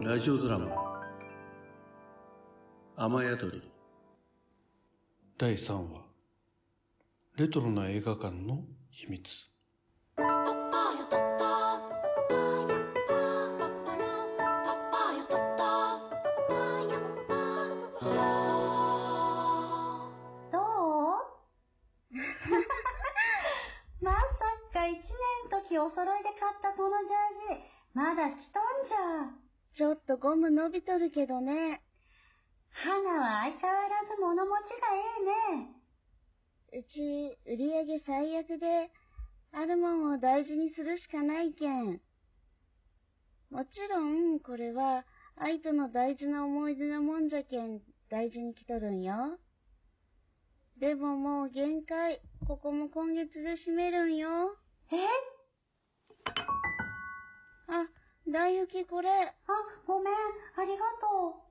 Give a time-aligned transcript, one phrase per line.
[0.00, 0.68] ラジオドラマ。
[2.96, 3.62] 雨宿り。
[5.36, 6.04] 第3話。
[7.36, 9.28] レトロな映画館の秘密。
[30.20, 31.82] ゴム伸びとるけどね。
[32.70, 35.60] 花は相変わらず物持ちがえ
[36.72, 36.80] えね。
[36.80, 38.90] うち、売り上げ最悪で、
[39.52, 42.00] あるもんを大事にするしかないけん。
[43.50, 45.04] もちろん、これは、
[45.36, 47.80] 愛との大事な思い出のもんじゃけん、
[48.10, 49.38] 大事に来とるんよ。
[50.78, 52.20] でももう限界。
[52.46, 54.56] ここも今月で閉めるんよ。
[54.92, 54.96] え？
[57.66, 57.86] あ、
[58.32, 59.08] 大雪これ。
[59.10, 59.32] あ、
[59.86, 61.48] ごめん、ありがとう。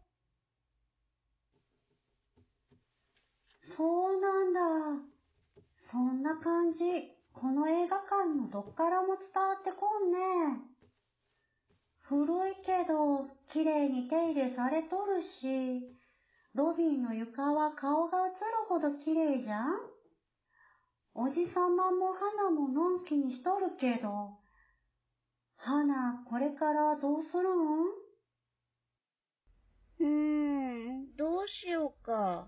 [3.76, 4.60] そうなんだ。
[5.91, 6.79] そんな感じ。
[7.34, 10.18] この映画館のどっからも伝わってこんね。
[12.02, 15.98] 古いけど、綺麗に手入れされとるし、
[16.54, 18.35] ロビーの床は顔が映る
[18.68, 19.77] ほど綺麗じゃん
[21.13, 24.40] おじさまも花ものんきにしとるけど、
[25.58, 27.54] 花、これからどうするん？
[29.99, 32.48] うーん、どうしようか。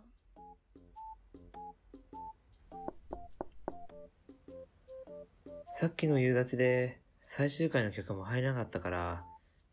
[5.71, 9.23] さっきの夕立で最終回の曲も入らなかったから、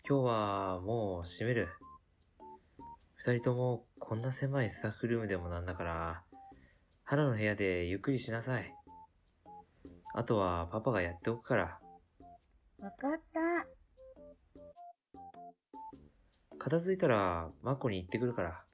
[0.09, 1.69] 今日はもう閉める。
[3.17, 6.23] 二人ともこんな狭いスタッフルームでもなんだから、
[7.05, 8.73] 花の部屋でゆっくりしなさい。
[10.15, 11.79] あとはパパがやっておくから。
[12.79, 13.67] わかった。
[16.59, 18.65] 片付いたらマッコに行ってくるから。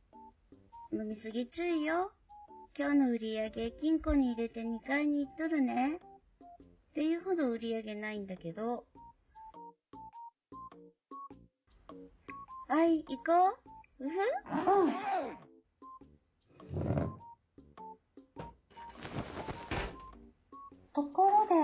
[0.92, 2.12] 飲みすぎ注意よ。
[2.76, 5.98] 今日の売り上げ金庫に入れて2階に行っとるね。
[6.90, 8.84] っていうほど売り上げないんだけど。
[12.68, 13.22] はい、行こ
[14.00, 14.04] う。
[14.04, 14.12] うふ
[14.70, 14.92] うん。
[20.92, 21.54] ところで、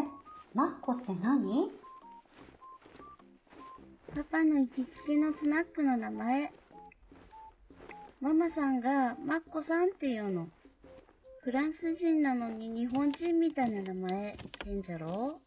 [0.54, 1.70] マッコって何？
[4.18, 6.50] パパの行きつけのスナックの名前。
[8.20, 10.48] ママさんがマッコさんって言うの。
[11.44, 15.40] フランス人なのに日本人みたいな名前、変じゃろ？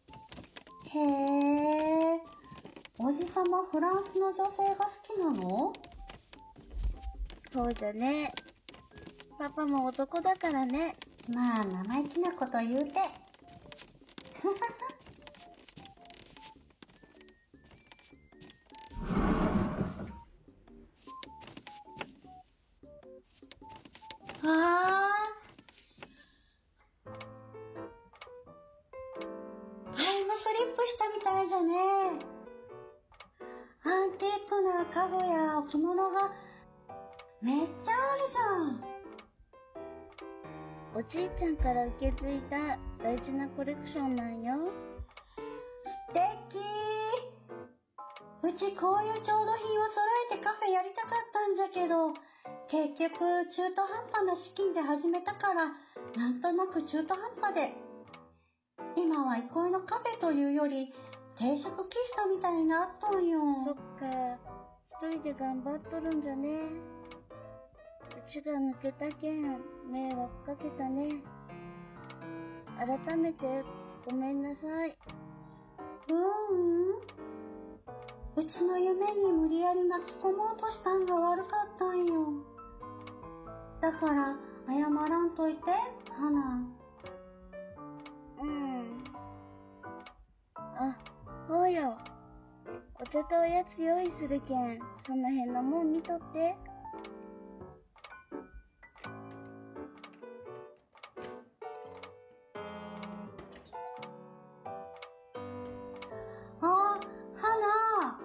[0.94, 2.20] へえ。
[2.98, 5.76] おじさまフランスの女性が好きなの？
[7.52, 8.34] そうじゃね。
[9.38, 10.96] パパも男だからね。
[11.28, 12.92] まあ、生意気なこと言うて。
[34.22, 36.30] アンティークな家具や置物が
[37.42, 38.86] めっちゃあるじゃん。
[40.94, 44.54] おじいちゃんから受け継いだ大事なコレクションなんよ。
[46.06, 46.22] 素敵
[48.44, 52.14] うちこういう調度品を揃えてカフェやりたかったんじゃけど、
[52.70, 53.18] 結局
[53.50, 55.74] 中途半端な資金で始めたから、
[56.14, 57.74] なんとなく中途半端で。
[58.94, 60.94] 今は憩いのカフェというより、
[61.42, 61.74] 定食喫
[62.14, 63.40] 茶みたいになっとんよ。
[63.66, 64.38] そっか、
[65.02, 66.48] 一人で頑張っとるんじゃね。
[66.48, 69.42] うちが抜けたけん、
[69.90, 71.20] 迷惑かけたね。
[72.78, 73.64] 改めて、
[74.08, 74.96] ごめんなさい。
[76.10, 76.90] ううん。
[78.36, 82.34] うちの夢に無理やり巻き込もうとしたんが悪かったんよ。
[83.80, 84.36] だから、
[84.68, 85.60] 謝らんといて、
[86.08, 86.64] 花。
[88.40, 89.04] うん。
[90.54, 91.11] あ、
[91.72, 91.96] よ。
[93.00, 96.56] お茶とおやつ用意するけん、その辺のもん見とって。
[106.60, 107.00] あ、
[107.34, 108.18] 花。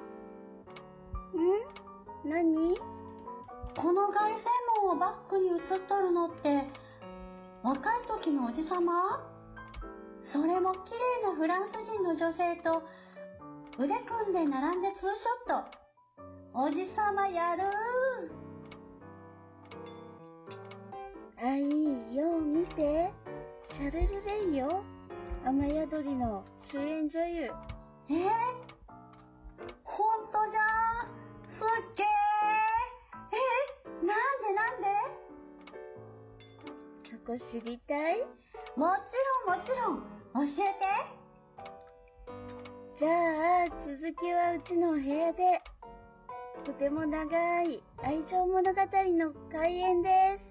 [1.34, 2.30] ん？
[2.30, 2.78] 何？
[3.76, 4.38] この凱旋
[4.84, 5.58] 門をバックに映っ
[5.88, 6.68] とるのって、
[7.64, 8.94] 若い時のおじさま
[10.32, 10.92] それも綺
[11.24, 12.84] 麗なフランス人の女性と
[13.80, 16.60] 腕組んで並んでツーショット。
[16.60, 21.46] おじさまやるー。
[21.48, 23.14] あ、いいよ、見て。
[23.70, 24.84] シャルルレイよ。
[25.46, 27.52] 雨宿りの主演女優。
[28.10, 28.14] え？
[28.14, 28.18] ー、
[29.84, 31.14] ほんとじゃん。
[31.46, 32.06] すっげー。
[33.32, 33.38] え？
[33.86, 34.88] ー、なんでなんで？
[37.04, 38.26] そこ知りたい？
[38.76, 39.14] もち
[39.46, 40.02] ろんもちろん。
[40.48, 40.82] 教えて。
[43.00, 45.62] じゃあ、続きはうちのお部屋で。
[46.66, 48.82] とても長い愛情物語
[49.14, 50.46] の開演です。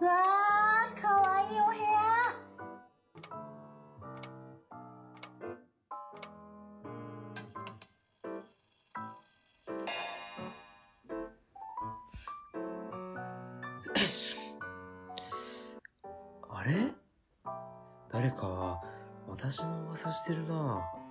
[0.00, 0.31] うわ
[16.48, 16.92] あれ？
[18.10, 18.82] 誰か、
[19.26, 21.01] 私の噂してるな。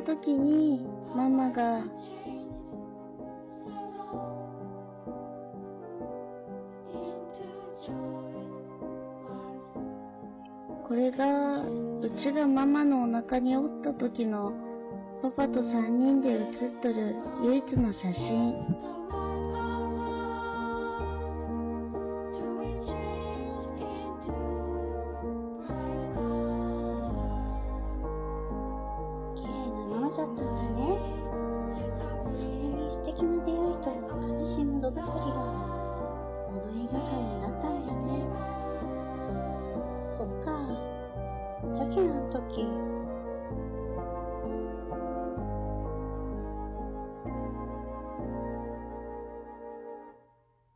[0.00, 1.82] 時に、ママが、
[10.88, 14.52] これが、うちがママのお腹におった時の、
[15.22, 17.14] パパと3人で写っとる
[17.44, 18.54] 唯一の写真。
[36.60, 38.06] の映画館にあったんだね？
[40.06, 40.50] そっか。
[41.72, 42.66] じゃけんあの時、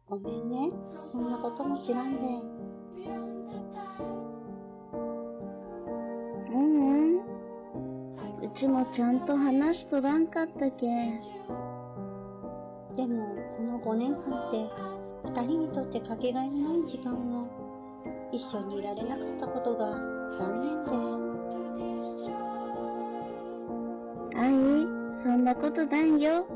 [0.09, 0.71] ごめんね。
[1.01, 2.21] そんなことも知らんで。
[6.51, 7.17] ううん。
[7.19, 7.23] う
[8.55, 11.19] ちもちゃんと話しとらんかったけん。
[12.97, 14.57] でも、この5年間って、
[15.25, 17.49] 二人にとってかけがえのない時間を、
[18.33, 19.87] 一緒にいられなかったことが
[20.33, 20.91] 残念で。
[24.37, 24.53] あい、
[25.25, 26.47] そんなことないよ。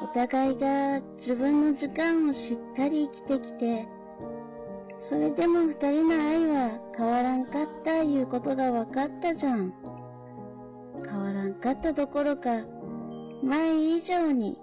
[0.00, 3.88] お互いが自分の時間をしっかり生きてきて、
[5.08, 9.74] それでも二人の愛は変わらんかったいうことが分かったじゃん。
[11.04, 12.50] 変わらんかったどころか、
[13.42, 14.61] 前以上に